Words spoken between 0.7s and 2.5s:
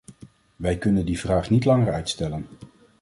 kunnen die vraag niet langer uitstellen.